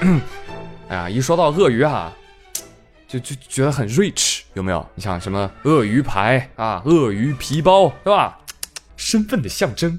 [0.88, 2.12] 哎呀，一说到鳄鱼啊，
[3.06, 4.86] 就就觉得很 rich，有没有？
[4.94, 8.38] 你像什么鳄鱼牌啊，鳄鱼皮包，对吧？
[8.96, 9.98] 身份的象征。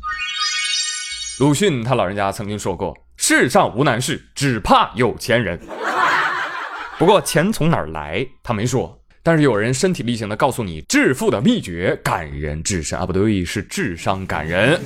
[1.40, 5.60] 鲁迅他老人家曾经说过：“世上无难事，只怕有钱人。”
[7.00, 9.00] 不过钱从哪儿来，他没说。
[9.24, 13.06] 但是有人身体力行的告诉你致富的秘诀，感人至深啊！
[13.06, 14.82] 不对，是智商感人。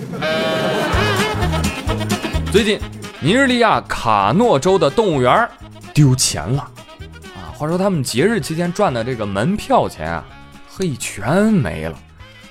[2.55, 2.79] 最近，
[3.19, 5.45] 尼日利亚卡诺州的动物园
[5.93, 6.61] 丢钱了
[7.36, 7.51] 啊！
[7.54, 10.23] 话说他们节日期间赚的这个门票钱啊，
[10.69, 11.99] 嘿，全没了。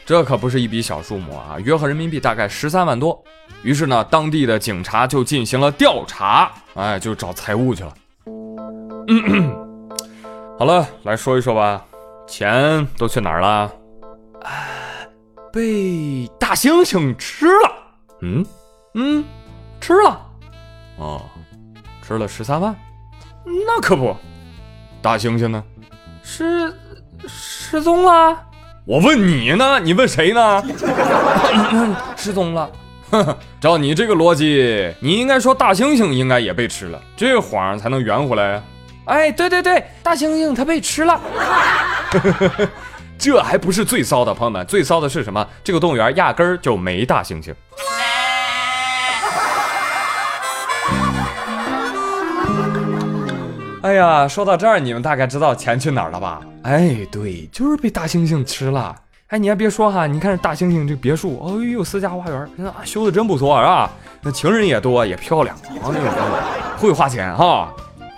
[0.05, 3.19] 这可不是一笔小数目啊，约合人民币大概十三万多。
[3.63, 7.95] 于是呢，当地的警察就进行了调查，哎，就找财务去了。
[10.59, 11.83] 好了，来说一说吧，
[12.27, 13.73] 钱都去哪儿了？
[14.43, 15.09] 哎，
[15.51, 17.73] 被大猩猩吃了。
[18.21, 18.45] 嗯
[18.97, 19.25] 嗯，
[19.87, 20.19] 吃了。
[20.97, 21.21] 哦，
[22.01, 22.75] 吃了十三万？
[23.45, 24.17] 那可不。
[25.03, 25.63] 大猩猩呢？
[26.23, 26.75] 失
[27.29, 28.35] 失踪了。
[28.87, 30.63] 我问你呢，你问谁呢？
[32.17, 32.71] 失踪了。
[33.61, 38.63] 照你这个逻辑，你应该说大猩猩应该也被吃了，这谎才能圆回来呀。
[39.05, 41.21] 哎，对对对，大猩猩它被吃了，
[43.21, 45.47] 这还不是最骚的，朋友们，最骚的是什么？
[45.63, 47.55] 这个动物园压根儿就没大猩猩。
[53.85, 56.41] 哎呀，说到这儿，你们大概知道钱去哪儿了吧？
[56.63, 58.97] 哎，对，就是被大猩猩吃了。
[59.27, 62.49] 哎，你还别说哈，你看这大猩猩这别墅，哎呦，私家花园，
[62.83, 63.91] 修的真不错，是吧？
[64.23, 66.11] 那情人也多，也漂亮，啊，那种
[66.79, 67.71] 会花钱哈。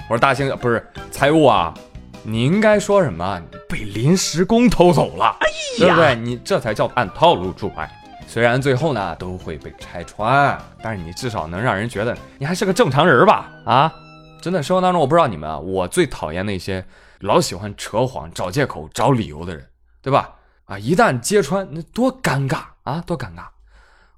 [0.09, 1.75] 我说大猩不是财务啊，
[2.23, 3.43] 你应该说什么？
[3.69, 5.37] 被临时工偷走了，
[5.81, 6.15] 对不对？
[6.15, 7.91] 你这才叫按套路出牌。
[8.29, 13.51] 虽然最后呢都会被拆穿，但是你至少能让人觉得你还是个正常人吧？
[13.65, 13.93] 啊，
[14.41, 16.85] 真的，生活当中我不知道你们啊，我最讨厌那些
[17.21, 19.67] 老喜欢扯谎、找借口、找理由的人，
[20.01, 20.35] 对吧？
[20.67, 23.47] 啊，一旦揭穿，那多尴尬啊，多尴尬。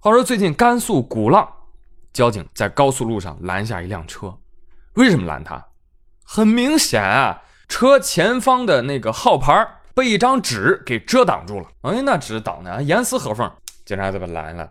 [0.00, 1.48] 话说最近甘肃古浪，
[2.12, 4.34] 交警在高速路上拦下一辆车，
[4.94, 5.64] 为什么拦他？
[6.24, 11.66] 很明显啊，车前方的那个号牌被一张纸给遮挡住了。
[11.82, 13.50] 哎，那纸挡的严丝合缝。
[13.84, 14.70] 警察就把拦了，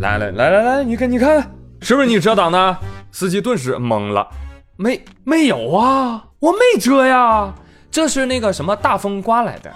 [0.00, 1.48] 来了来来来，你看你看，
[1.80, 2.76] 是不是你遮挡的？
[3.12, 4.28] 司机顿时懵了，
[4.76, 7.52] 没没有啊，我没遮呀，
[7.90, 9.72] 这是那个什么大风刮来的。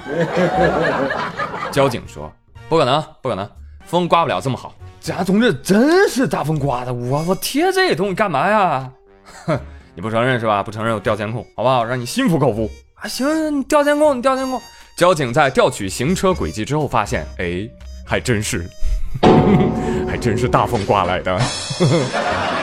[1.72, 2.32] 交警说，
[2.68, 3.48] 不可能，不可能，
[3.84, 4.74] 风刮不了这么好。
[5.00, 8.90] 警察同志，真是大风刮的，我我贴这东西干嘛呀？
[9.46, 9.58] 哼。
[9.92, 10.62] 你不承认是吧？
[10.62, 11.84] 不承认我调监控，好不好？
[11.84, 13.08] 让你心服口服啊！
[13.08, 14.60] 行，你调监控，你调监控。
[14.96, 17.68] 交警在调取行车轨迹之后发现，哎，
[18.06, 18.70] 还真是，
[20.08, 21.36] 还真是大风刮来的。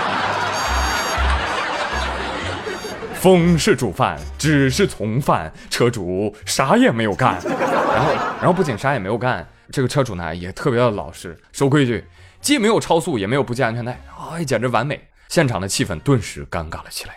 [3.19, 7.37] 风是主犯，纸是从犯，车主啥也没有干。
[7.43, 12.05] 然后，然后不仅啥也没有干，这个车主呢也特别的老实，守规矩，
[12.39, 13.99] 既没有超速，也没有不系安全带，
[14.31, 15.01] 哎，简直完美。
[15.29, 17.15] 现场的气氛顿时尴尬了起来。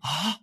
[0.00, 0.36] 啊！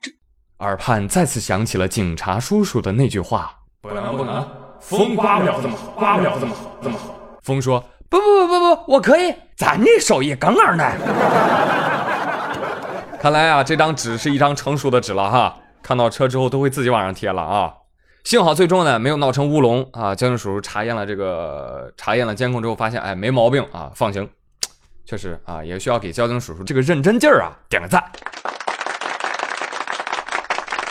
[0.00, 0.10] 这
[0.58, 4.48] 耳畔再次响起了警察叔叔的那句话：“不能不能，
[4.80, 10.84] 风刮不了这么好，刮不了这么好，这么好。”风说：“不不不不不，我可以，咱这手艺杠杠的。”
[13.24, 15.56] 看来啊，这张纸是一张成熟的纸了哈。
[15.82, 17.72] 看到车之后都会自己往上贴了啊。
[18.22, 20.14] 幸好最终呢没有闹成乌龙啊。
[20.14, 24.28] 交警叔叔查验了这个查验了监控之后发现，哎，没毛病啊，放行。
[25.06, 28.04] 确实啊，也需要给交警叔叔这个认真劲儿啊点个赞。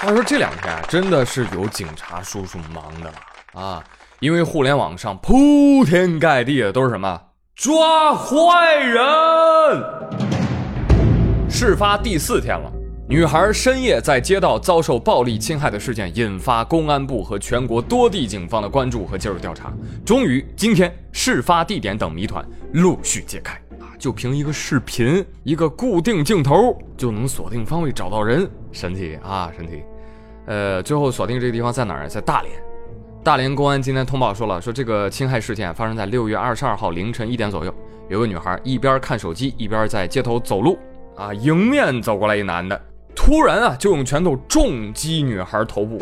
[0.01, 3.83] 话说这两天啊，真的是有警察叔叔忙的了啊，
[4.21, 7.21] 因为互联网上铺天盖地的都是什么
[7.55, 10.32] 抓坏人。
[11.55, 12.73] 事发第四天了，
[13.07, 19.71] 女孩深夜在街道遭受暴力侵害的事件引发公安部和全国多地警方的关注和介入调查。
[20.03, 22.43] 终于，今天事发地点等谜团
[22.73, 23.93] 陆续揭开啊。
[23.99, 29.83] 就凭一个视频，一个固定镜头就能锁定方位，找到人，神奇啊，神奇！
[30.47, 32.09] 呃，最后锁定这个地方在哪儿？
[32.09, 32.51] 在大连。
[33.23, 37.71] 大连公安今天通报说了，说这个侵害事件发生在六月二十二号凌晨一点左右，
[38.09, 40.79] 有个女孩一边看手机一边在街头走路，
[41.15, 42.79] 啊，迎面走过来一男的，
[43.15, 45.97] 突然啊就用拳头重击女孩头部，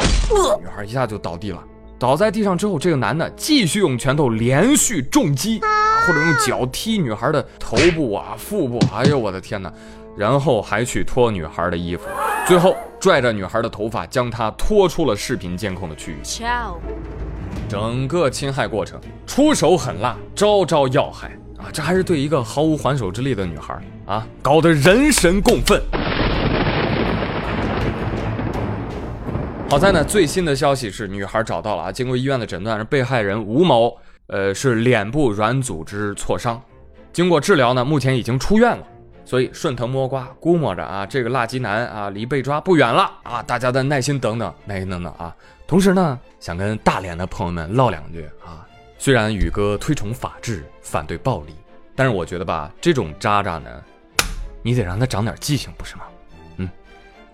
[0.62, 1.64] 女孩一下就倒地了。
[2.00, 5.62] 倒在地上之后，这个男的继续用拳头连续重击。
[6.08, 9.72] 或者用脚踢女孩的头部啊、腹部，哎呦我的天哪！
[10.18, 12.06] 然后还去脱女孩的衣服，
[12.48, 16.18] 最后拽着女孩的头发，将她拖出了视频监控的区域。
[17.70, 25.80] 整个侵害过程出手狠辣，招招要害啊，这还是对一个毫无还手之力的女孩啊，搞得人神共愤。
[29.70, 33.96] 好在呢，最新的消息是女孩找到了啊，经过医院的诊断，是被害人吴某，
[34.28, 36.62] 呃，是脸部软组织挫伤，
[37.14, 38.84] 经过治疗呢，目前已经出院了。
[39.24, 45.34] 所以顺藤摸瓜，估摸着啊，这个垃圾男啊，离被抓不远了啊，大家的耐心等等，耐心等等啊。
[45.66, 48.68] 同时呢，想跟大连的朋友们唠两句啊，
[49.04, 51.56] 虽然宇哥推崇法治，反对暴力，
[51.96, 53.68] 但是我觉得吧，这种渣渣呢，
[54.62, 56.04] 你得让他长点记性，不是吗？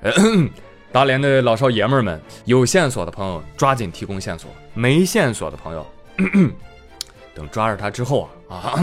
[0.04, 0.50] 嗯，
[0.94, 5.86] 大连的老少爷们儿们，有线索的朋友抓紧提供线索，没线索的朋友，
[7.36, 8.80] 等抓着他之后啊啊，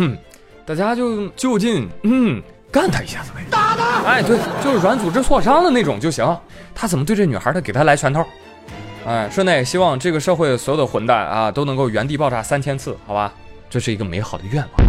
[0.66, 2.42] 大家就就近嗯。
[2.70, 4.02] 干他一下子呗，打他！
[4.02, 6.26] 哎，对，就是软组织挫伤的那种就行。
[6.74, 7.52] 他怎么对这女孩？
[7.52, 8.26] 的给他来拳头。
[9.06, 13.32] 哎，顺带也希望这个社会所有的混蛋啊，都能够原地爆炸三千次，好吧？
[13.68, 14.86] 这是一个美好的愿望。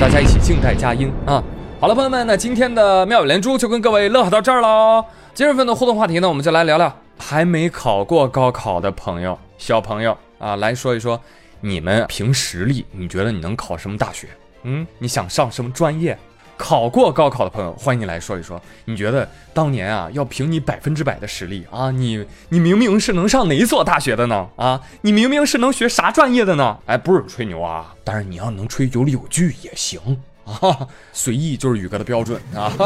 [0.00, 1.42] 大家一起静待佳音啊！
[1.80, 5.04] 好了，朋友们，那今天的妙语连珠就跟各位乐呵到这儿喽。
[5.34, 11.20] 今日份的互动话题呢，我们就来聊聊还没考过高考的朋友、小朋友啊，来说一说
[11.60, 14.26] 你们凭实力，你觉得你能考什么大学？
[14.64, 16.18] 嗯，你想上什么专业？
[16.57, 18.61] 考过高考的朋友，欢迎你来说一说。
[18.85, 24.47] 你觉得当年啊，要凭你百分之百的实力啊，你你明明是能上哪所大学的呢？
[24.55, 26.77] 啊，你明明是能学啥专业的呢？
[26.85, 29.99] 哎，不是吹牛啊，但是你要能吹有理有据也行
[30.45, 32.71] 啊，随意就是宇哥的标准啊。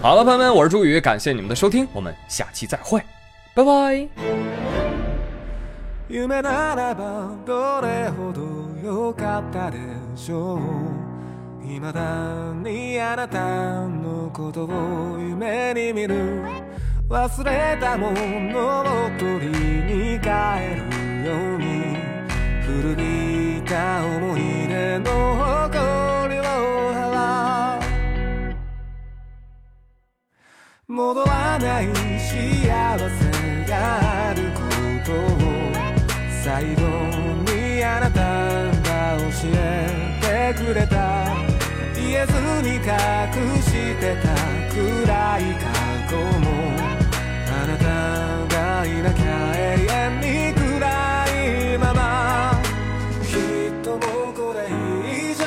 [0.00, 3.02] 好了，朋友们，我是朱宇，感谢你们的收听，我们下期再会，
[3.54, 4.08] 拜拜。
[6.10, 8.42] 夢ならばどれほど
[8.84, 9.78] 良かったで
[10.14, 10.97] しょう
[11.69, 16.43] 未だにあなたのことを夢に見る。
[17.07, 18.83] 忘れたものを
[19.19, 20.29] 取りに帰
[20.75, 20.81] る
[21.25, 21.95] ように。
[22.65, 26.43] 古びた思い出の誇りを
[26.91, 27.81] 払う。
[30.87, 31.87] 戻らない
[32.17, 32.33] 幸
[32.97, 33.73] せが
[34.29, 34.59] あるこ
[35.05, 35.37] とを。
[36.43, 36.81] 最後
[37.53, 38.19] にあなた
[38.89, 41.18] が教えてくれた。
[42.19, 42.83] 言えずに隠
[43.61, 44.27] してた
[44.75, 45.63] 暗い過
[46.09, 46.45] 去も。
[47.47, 47.85] あなた
[48.55, 49.23] がいなきゃ
[49.55, 50.83] 永遠に暗
[51.73, 52.59] いまま。
[53.23, 53.97] きっとも
[54.31, 55.43] うこれ以上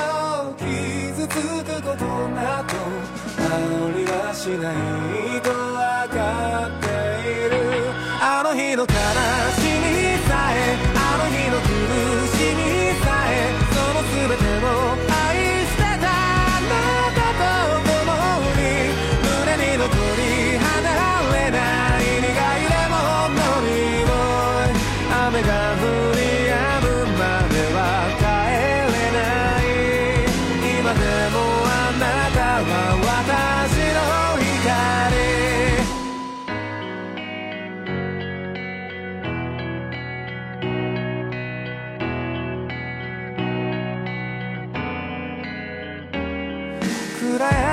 [0.56, 1.30] 傷つ
[1.62, 2.72] くことなど
[3.38, 3.50] あ
[3.94, 5.76] りはしないと分
[6.16, 6.86] かって
[7.28, 7.60] いる。
[8.18, 8.88] あの日の悲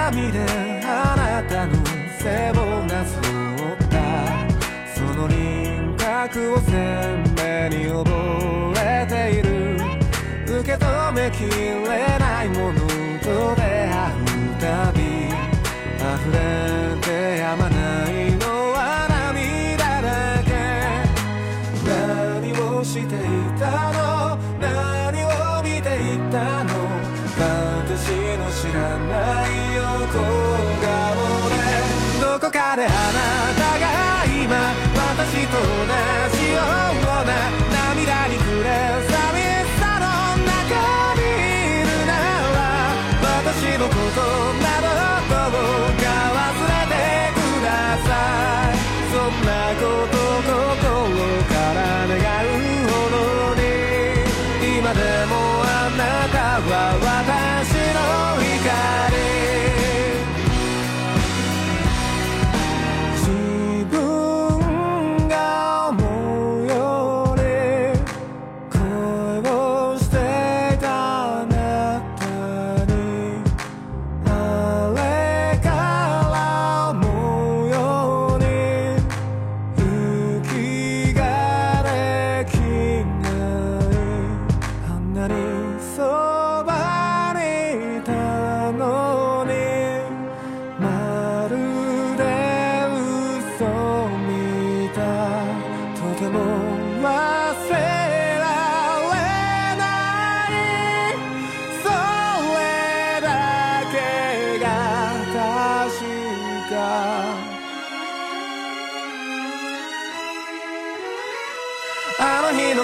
[0.10, 0.40] 鏡で
[0.86, 1.74] あなたの
[2.18, 3.22] 背をなぞ
[3.76, 3.96] った
[4.96, 8.10] その輪郭を鮮明に覚
[8.78, 9.50] えている。
[10.62, 12.80] 受け止めきれないもの
[13.20, 15.00] と出会うたび。
[16.00, 16.69] 溢れ
[56.29, 57.78] あなたは私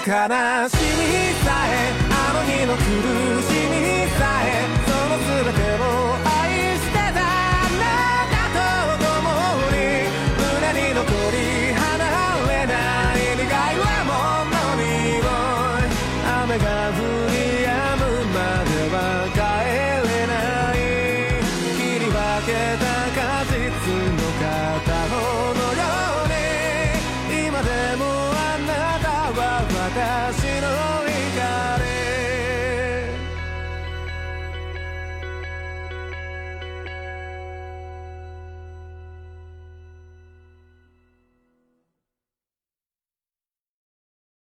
[0.08, 0.22] 悲しみ
[1.44, 2.82] さえあの日の狂
[3.22, 3.25] い